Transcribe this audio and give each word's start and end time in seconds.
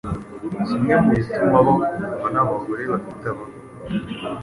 kimwe 0.65 0.93
mu 1.03 1.09
bituma 1.17 1.57
bakundwa 1.67 2.27
n’abagore 2.33 2.83
bafite 2.91 3.23
abagabo. 3.31 3.65